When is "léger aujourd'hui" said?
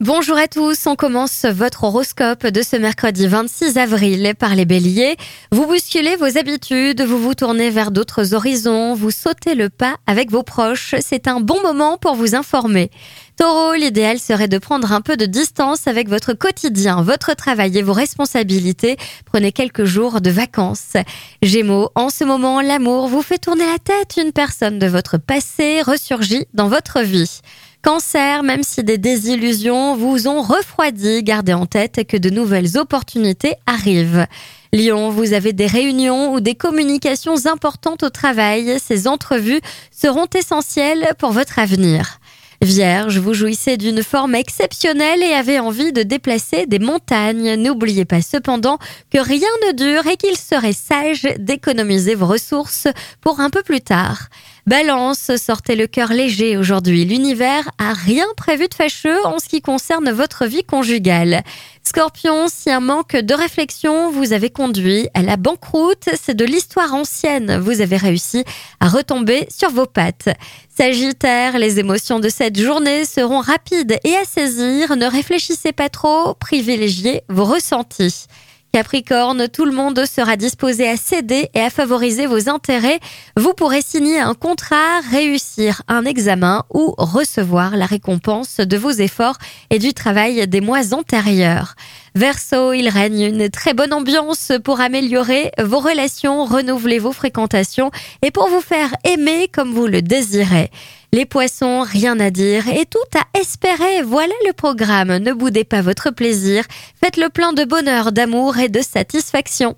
56.12-57.04